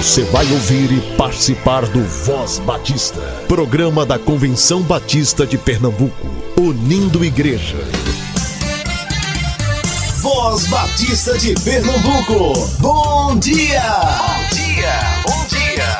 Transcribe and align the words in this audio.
Você 0.00 0.24
vai 0.24 0.50
ouvir 0.50 0.90
e 0.92 1.00
participar 1.14 1.84
do 1.84 2.02
Voz 2.02 2.58
Batista, 2.60 3.20
programa 3.46 4.06
da 4.06 4.18
Convenção 4.18 4.80
Batista 4.80 5.46
de 5.46 5.58
Pernambuco, 5.58 6.26
unindo 6.58 7.22
igreja. 7.22 7.76
Voz 10.22 10.66
Batista 10.68 11.36
de 11.36 11.52
Pernambuco, 11.62 12.66
bom 12.78 13.38
dia! 13.38 13.82
Bom 13.82 14.48
dia, 14.54 15.00
bom 15.22 15.44
dia! 15.48 15.98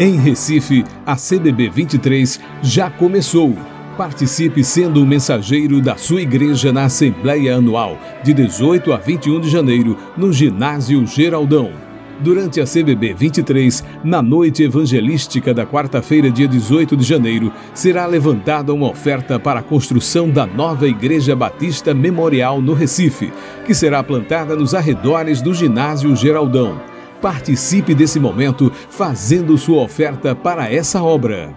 Em 0.00 0.14
Recife, 0.14 0.84
a 1.04 1.16
CBB 1.16 1.68
23 1.70 2.38
já 2.62 2.88
começou. 2.88 3.56
Participe 3.96 4.62
sendo 4.62 5.02
um 5.02 5.04
mensageiro 5.04 5.80
da 5.80 5.96
sua 5.96 6.22
igreja 6.22 6.72
na 6.72 6.84
Assembleia 6.84 7.56
Anual, 7.56 7.98
de 8.22 8.32
18 8.32 8.92
a 8.92 8.96
21 8.96 9.40
de 9.40 9.50
janeiro, 9.50 9.96
no 10.16 10.32
Ginásio 10.32 11.04
Geraldão. 11.04 11.72
Durante 12.20 12.60
a 12.60 12.64
CBB 12.64 13.12
23, 13.12 13.82
na 14.04 14.22
noite 14.22 14.62
evangelística 14.62 15.52
da 15.52 15.66
quarta-feira, 15.66 16.30
dia 16.30 16.46
18 16.46 16.96
de 16.96 17.02
janeiro, 17.02 17.52
será 17.74 18.06
levantada 18.06 18.72
uma 18.72 18.88
oferta 18.88 19.36
para 19.36 19.58
a 19.58 19.64
construção 19.64 20.30
da 20.30 20.46
nova 20.46 20.86
Igreja 20.86 21.34
Batista 21.34 21.92
Memorial 21.92 22.62
no 22.62 22.72
Recife, 22.72 23.32
que 23.66 23.74
será 23.74 24.00
plantada 24.04 24.54
nos 24.54 24.74
arredores 24.74 25.42
do 25.42 25.52
Ginásio 25.52 26.14
Geraldão. 26.14 26.97
Participe 27.20 27.94
desse 27.94 28.20
momento 28.20 28.70
fazendo 28.70 29.58
sua 29.58 29.82
oferta 29.82 30.34
para 30.34 30.72
essa 30.72 31.02
obra. 31.02 31.52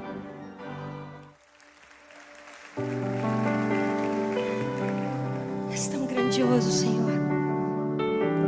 És 5.71 5.87
tão 5.87 6.07
grandioso, 6.07 6.71
Senhor, 6.71 7.11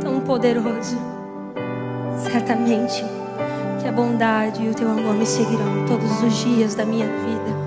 tão 0.00 0.20
poderoso. 0.20 0.98
Certamente 2.18 3.04
que 3.80 3.86
a 3.86 3.92
bondade 3.92 4.64
e 4.64 4.70
o 4.70 4.74
teu 4.74 4.90
amor 4.90 5.14
me 5.14 5.26
seguirão 5.26 5.84
todos 5.86 6.22
os 6.22 6.34
dias 6.36 6.74
da 6.74 6.84
minha 6.84 7.06
vida. 7.06 7.64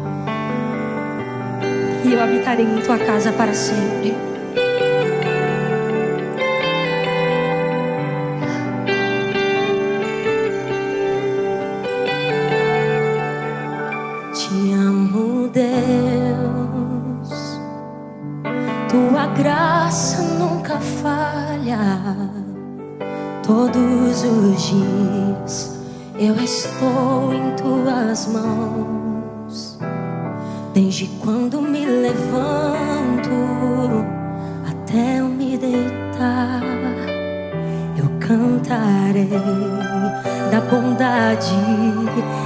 E 2.04 2.14
eu 2.14 2.22
habitarei 2.22 2.66
em 2.66 2.82
tua 2.82 2.98
casa 2.98 3.32
para 3.32 3.54
sempre. 3.54 4.27
diz: 24.58 25.78
Eu 26.18 26.36
estou 26.36 27.34
em 27.34 27.56
tuas 27.56 28.28
mãos. 28.28 29.80
Desde 30.74 31.08
quando 31.24 31.62
me 31.62 31.86
levanto 31.86 33.30
até 34.70 35.20
eu 35.20 35.28
me 35.28 35.58
deitar, 35.58 36.62
eu 37.98 38.10
cantarei 38.20 39.30
da 40.52 40.62
bondade 40.62 41.56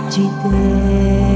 de 0.09 0.21
Deus. 0.21 1.30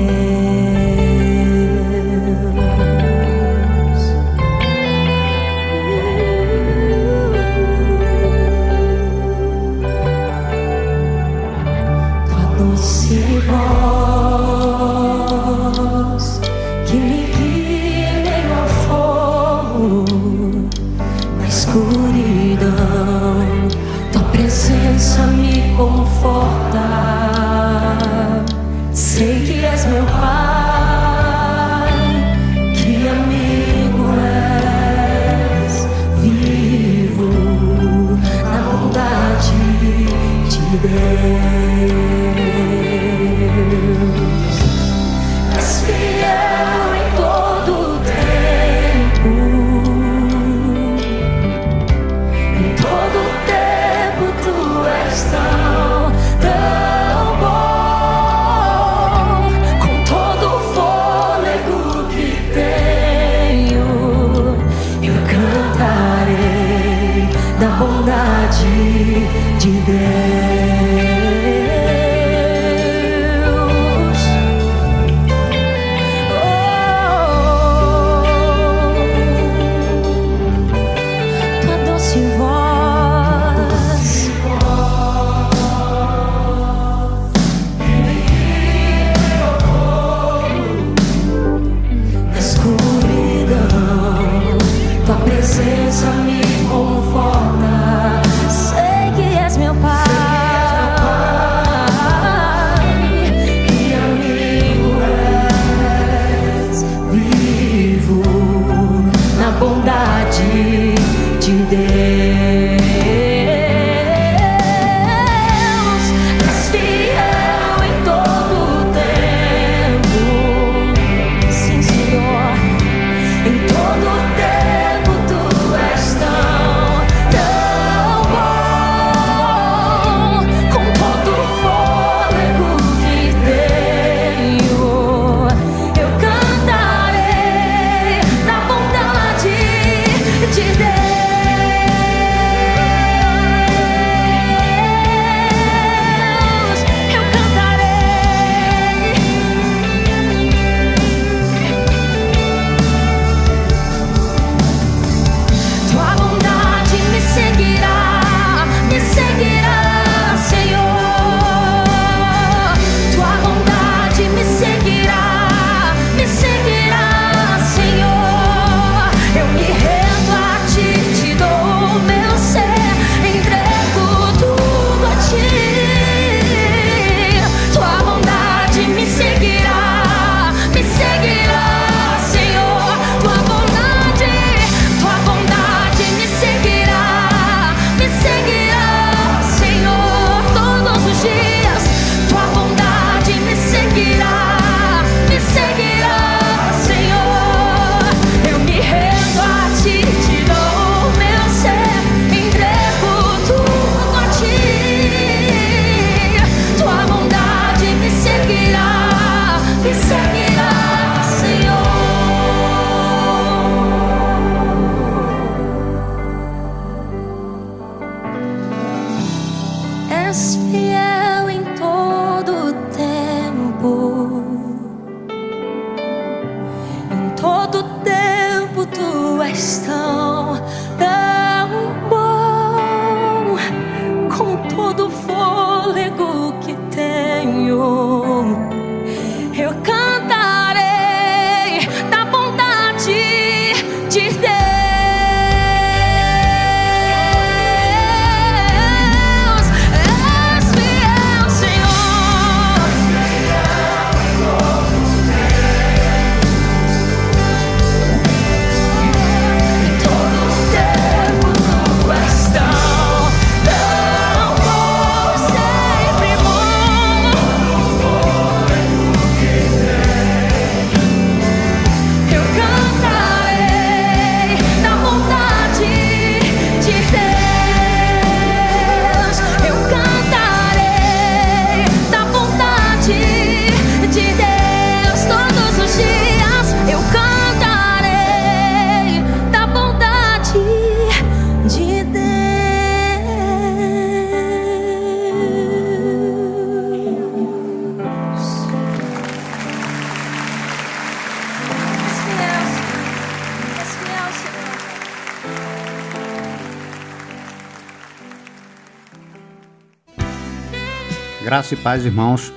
Graça 311.46 311.76
e 311.76 311.78
paz, 311.78 312.04
irmãos. 312.04 312.52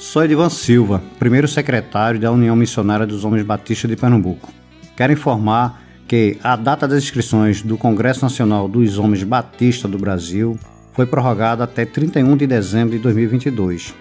Sou 0.00 0.24
Edivan 0.24 0.50
Silva, 0.50 1.00
primeiro 1.16 1.46
secretário 1.46 2.18
da 2.18 2.32
União 2.32 2.56
Missionária 2.56 3.06
dos 3.06 3.24
Homens 3.24 3.44
Batistas 3.44 3.88
de 3.88 3.96
Pernambuco. 3.96 4.52
Quero 4.96 5.12
informar 5.12 5.80
que 6.08 6.36
a 6.42 6.56
data 6.56 6.88
das 6.88 7.04
inscrições 7.04 7.62
do 7.62 7.78
Congresso 7.78 8.22
Nacional 8.22 8.66
dos 8.66 8.98
Homens 8.98 9.22
Batistas 9.22 9.88
do 9.88 9.96
Brasil 9.96 10.58
foi 10.92 11.06
prorrogada 11.06 11.62
até 11.62 11.84
31 11.84 12.36
de 12.36 12.48
dezembro 12.48 12.96
de 12.96 12.98
2022. 12.98 13.94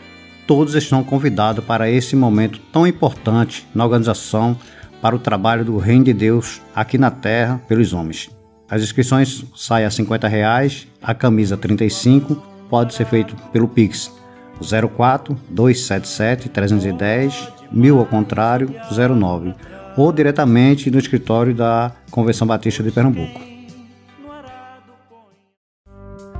Todos 0.48 0.74
estão 0.74 1.03
convidados 1.03 1.63
para 1.63 1.88
esse 1.88 2.15
momento 2.15 2.60
tão 2.74 2.88
importante 2.88 3.67
na 3.75 3.86
organização 3.86 4.57
para 5.03 5.15
o 5.15 5.19
trabalho 5.19 5.63
do 5.63 5.77
Reino 5.77 6.05
de 6.05 6.13
Deus 6.13 6.63
aqui 6.74 6.98
na 6.98 7.12
Terra 7.12 7.62
pelos 7.67 7.93
homens. 7.93 8.31
As 8.67 8.81
inscrições 8.81 9.45
saem 9.55 9.86
a 9.86 9.91
50 9.91 10.27
reais, 10.27 10.88
a 11.00 11.13
camisa 11.13 11.53
R$ 11.53 11.62
35, 11.62 12.43
pode 12.71 12.95
ser 12.95 13.05
feito 13.05 13.36
pelo 13.53 13.67
Pix 13.67 14.19
04 14.61 15.37
277 15.49 16.49
310 16.49 17.49
1000 17.71 17.99
ao 17.99 18.05
contrário 18.05 18.73
09 18.89 19.53
ou 19.97 20.11
diretamente 20.11 20.89
no 20.89 20.99
escritório 20.99 21.53
da 21.53 21.91
Convenção 22.09 22.47
Batista 22.47 22.81
de 22.81 22.91
Pernambuco. 22.91 23.51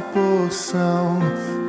porção, 0.00 1.20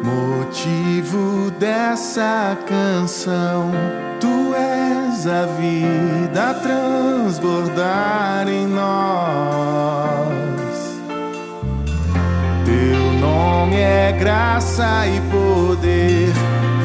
motivo 0.03 1.51
dessa 1.59 2.57
canção. 2.67 3.71
Tu 4.19 4.55
és 4.55 5.27
a 5.27 5.45
vida 5.45 6.51
a 6.51 6.53
transbordar 6.53 8.47
em 8.47 8.67
nós. 8.67 10.27
Teu 12.65 13.13
nome 13.19 13.75
é 13.75 14.11
graça 14.19 15.07
e 15.07 15.19
poder, 15.31 16.33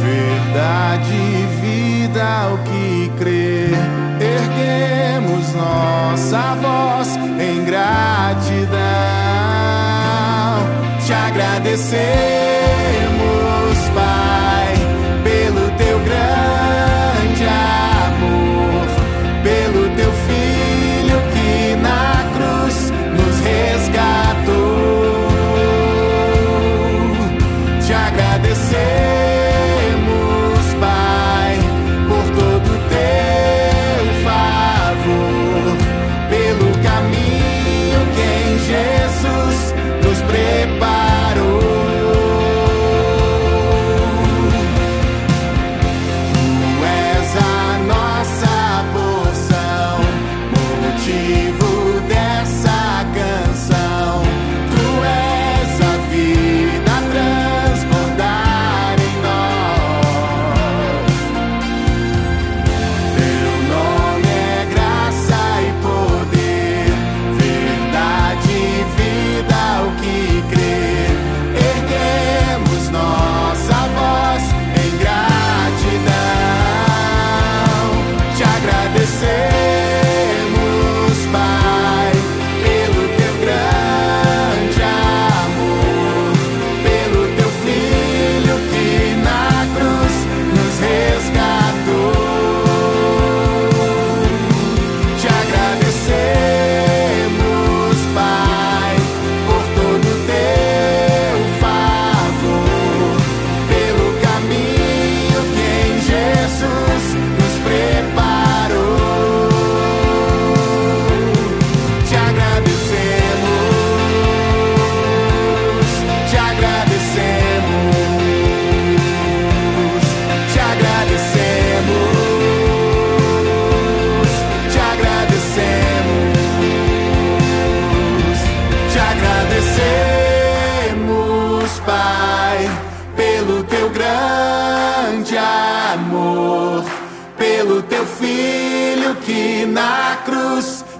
verdade 0.00 1.12
e 1.12 1.46
vida 1.60 2.22
ao 2.24 2.58
que 2.58 3.10
crer. 3.18 3.41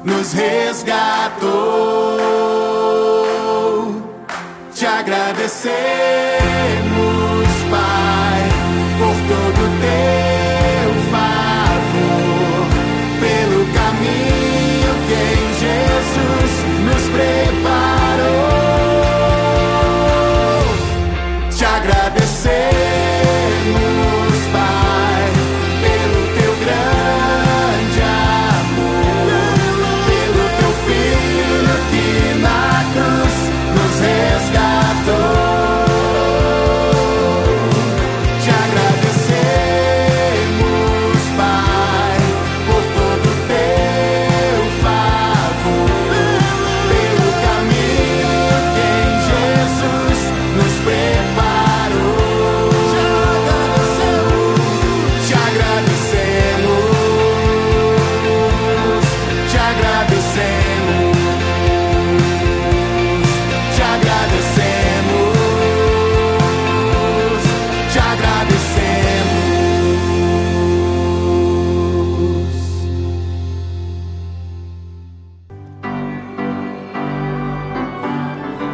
Nos 0.05 0.35
resgatou. 0.35 1.51
Te 4.75 4.87
agradecemos, 4.87 6.32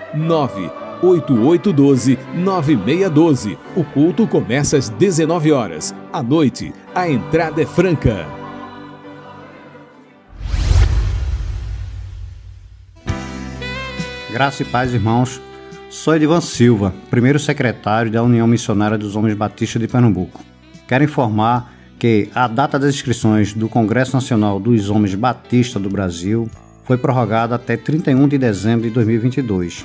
98812-9612. 1.03 3.57
O 3.77 3.85
culto 3.85 4.27
começa 4.27 4.77
às 4.77 4.89
19 4.89 5.53
horas. 5.53 5.95
À 6.13 6.21
noite, 6.23 6.73
a 6.95 7.09
entrada 7.09 7.63
é 7.63 7.67
franca. 7.67 8.27
Graça 14.31 14.63
e 14.63 14.67
paz, 14.67 14.93
irmãos. 14.93 15.41
Sou 15.91 16.15
Edivan 16.15 16.43
Silva, 16.43 16.93
primeiro 17.11 17.39
secretário 17.39 18.11
da 18.11 18.23
União 18.23 18.47
Missionária 18.47 18.99
dos 18.99 19.17
Homens 19.17 19.35
Batistas 19.35 19.81
de 19.81 19.89
Pernambuco. 19.89 20.43
Quero 20.87 21.03
informar 21.03 21.73
que 21.99 22.29
a 22.35 22.47
data 22.47 22.79
das 22.79 22.95
inscrições 22.95 23.55
do 23.55 23.69
Congresso 23.69 24.15
Nacional 24.15 24.61
dos 24.61 24.91
Homens 24.91 25.15
Batistas 25.15 25.83
do 25.83 25.89
Brasil 25.89 26.49
foi 26.85 26.97
prorrogada 26.97 27.55
até 27.55 27.77
31 27.77 28.29
de 28.29 28.39
dezembro 28.39 28.87
de 28.87 28.91
2022. 28.91 29.85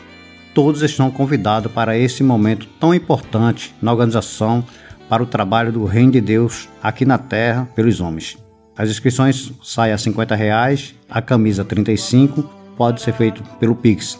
Todos 0.54 0.84
estão 0.84 1.10
convidados 1.10 1.72
para 1.72 1.98
esse 1.98 2.24
momento 2.24 2.68
tão 2.80 2.94
importante 2.94 3.74
na 3.82 3.92
organização 3.92 4.63
para 5.10 5.24
o 5.24 5.26
trabalho 5.26 5.72
do 5.72 5.86
Reino 5.86 6.12
de 6.12 6.22
Deus 6.22 6.70
aqui 6.82 7.06
na 7.06 7.18
Terra 7.18 7.68
pelos 7.76 8.00
homens. 8.00 8.38
As 8.78 8.89
inscrições 8.89 9.52
saem 9.63 9.94
a 9.94 9.98
50 9.98 10.36
reais, 10.36 10.96
a 11.10 11.22
camisa 11.22 11.63
R$ 11.63 11.70
35, 11.70 12.44
pode 12.76 13.02
ser 13.02 13.13
feito 13.13 13.44
pelo 13.60 13.76
Pix 13.76 14.20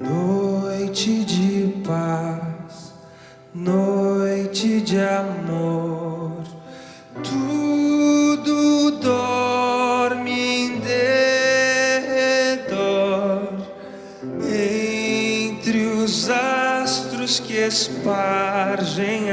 Noite 0.00 1.24
de 1.26 1.82
paz, 1.86 2.94
noite 3.52 4.80
de 4.80 4.98
amor, 4.98 6.42
tudo 7.22 8.92
dorme 8.92 10.32
em 10.32 10.78
derredor, 10.78 12.22
entre 14.48 15.84
os 15.84 16.30
astros 16.30 17.38
que 17.38 17.58
espargem 17.58 19.29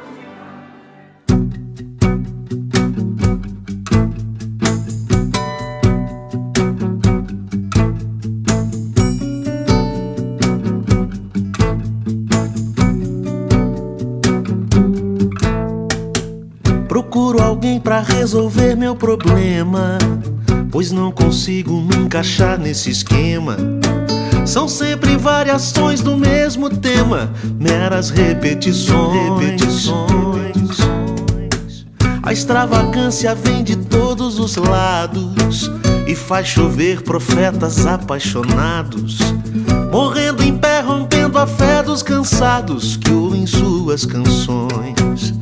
Procuro 16.89 17.41
alguém 17.41 17.79
pra 17.79 18.01
resolver 18.01 18.75
meu 18.75 18.97
problema, 18.97 19.97
pois 20.69 20.91
não 20.91 21.09
consigo 21.09 21.79
me 21.79 21.95
encaixar 21.95 22.59
nesse 22.59 22.89
esquema. 22.89 23.55
São 24.45 24.67
sempre 24.67 25.15
variações 25.15 26.01
do 26.01 26.17
mesmo 26.17 26.69
tema, 26.69 27.31
meras 27.59 28.09
repetições. 28.09 29.39
repetições. 29.39 30.29
A 32.23 32.33
extravagância 32.33 33.33
vem 33.33 33.63
de 33.63 33.75
todos 33.75 34.37
os 34.37 34.55
lados 34.55 35.71
e 36.05 36.13
faz 36.13 36.47
chover 36.47 37.01
profetas 37.01 37.85
apaixonados, 37.85 39.17
morrendo 39.91 40.43
em 40.43 40.55
pé, 40.57 40.81
rompendo 40.81 41.37
a 41.39 41.47
fé 41.47 41.81
dos 41.81 42.03
cansados 42.03 42.97
que 42.97 43.11
ouvem 43.11 43.47
suas 43.47 44.05
canções. 44.05 45.33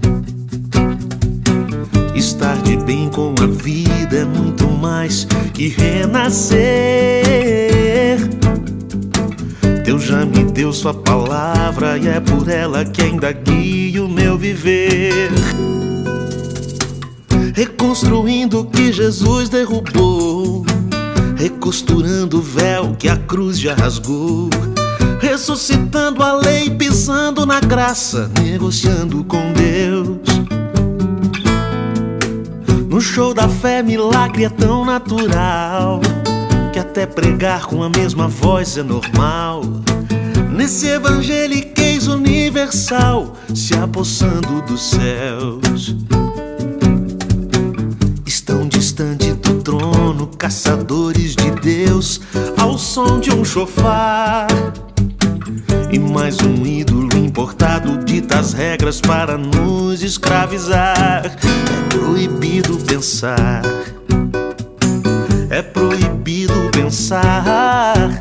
Estar 2.15 2.55
de 2.63 2.77
bem 2.77 3.09
com 3.09 3.35
a 3.41 3.47
vida 3.47 4.17
é 4.17 4.25
muito 4.25 4.67
mais 4.67 5.27
que 5.53 5.67
renascer. 5.67 6.57
Deus 9.97 10.03
já 10.03 10.23
me 10.23 10.43
deu 10.43 10.71
sua 10.71 10.93
palavra 10.93 11.97
e 11.97 12.07
é 12.07 12.19
por 12.19 12.47
ela 12.47 12.85
que 12.85 13.01
ainda 13.01 13.31
guia 13.31 14.05
o 14.05 14.07
meu 14.07 14.37
viver. 14.37 15.31
Reconstruindo 17.55 18.59
o 18.59 18.65
que 18.65 18.93
Jesus 18.93 19.49
derrubou, 19.49 20.63
recosturando 21.35 22.37
o 22.37 22.41
véu 22.41 22.95
que 22.95 23.09
a 23.09 23.17
cruz 23.17 23.59
já 23.59 23.73
rasgou, 23.73 24.51
ressuscitando 25.19 26.21
a 26.21 26.33
lei, 26.33 26.69
pisando 26.69 27.43
na 27.43 27.59
graça, 27.59 28.29
negociando 28.39 29.23
com 29.23 29.51
Deus. 29.53 30.19
No 32.87 33.01
show 33.01 33.33
da 33.33 33.49
fé, 33.49 33.81
milagre 33.81 34.45
é 34.45 34.49
tão 34.49 34.85
natural 34.85 35.99
que 36.71 36.77
até 36.77 37.07
pregar 37.07 37.65
com 37.65 37.81
a 37.81 37.89
mesma 37.89 38.27
voz 38.27 38.77
é 38.77 38.83
normal. 38.83 39.63
Nesse 40.57 40.87
evangeliquez 40.87 42.07
universal, 42.07 43.35
se 43.53 43.75
apossando 43.75 44.59
dos 44.63 44.89
céus. 44.89 45.95
Estão 48.25 48.67
distante 48.67 49.33
do 49.33 49.61
trono, 49.61 50.25
caçadores 50.35 51.35
de 51.35 51.51
Deus, 51.51 52.19
ao 52.57 52.75
som 52.75 53.19
de 53.19 53.31
um 53.31 53.45
chofar. 53.45 54.47
E 55.91 55.99
mais 55.99 56.39
um 56.39 56.65
ídolo 56.65 57.15
importado 57.15 58.03
dita 58.03 58.39
as 58.39 58.53
regras 58.53 58.99
para 58.99 59.37
nos 59.37 60.01
escravizar. 60.01 61.23
É 61.23 61.95
proibido 61.95 62.77
pensar. 62.79 63.61
É 65.51 65.61
proibido 65.61 66.53
pensar. 66.71 68.17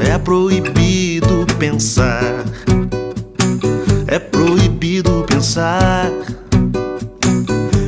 É 0.00 0.18
proibido 0.18 1.25
pensar. 1.70 2.44
É 4.06 4.20
proibido 4.20 5.24
pensar. 5.28 6.12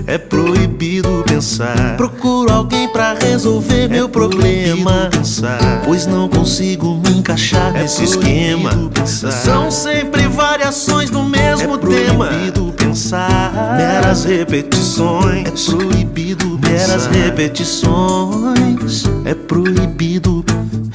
É 0.04 0.18
proibido 0.18 1.22
pensar. 1.28 1.96
Procuro 1.96 2.52
alguém 2.52 2.88
pra 2.88 3.14
resolver 3.14 3.84
é 3.84 3.88
meu 3.88 4.08
problema. 4.08 5.10
Pensar, 5.12 5.82
pois 5.84 6.06
não 6.06 6.28
consigo 6.28 7.00
me 7.04 7.18
encaixar 7.18 7.76
é 7.76 7.82
nesse 7.82 8.02
esquema. 8.02 8.70
Pensar. 8.92 9.30
São 9.30 9.70
sempre 9.70 10.26
variações 10.26 11.08
do 11.08 11.22
mesmo 11.22 11.74
é 11.74 11.78
tema. 11.78 12.28
pensar. 12.76 13.76
Meras 13.76 14.24
repetições. 14.24 15.46
É 15.46 15.76
proibido 15.76 16.58
meras 16.58 17.06
repetições. 17.06 19.04
É 19.24 19.34
proibido 19.34 20.44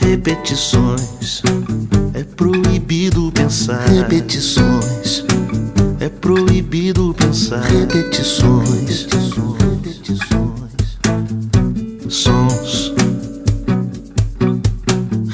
repetições. 0.02 1.41
Pensar. 3.54 3.88
Repetições. 3.88 5.24
É 6.00 6.10
proibido 6.10 7.13
pensar. 7.13 7.62
Repetições. 7.62 9.06
Sons. 12.10 12.92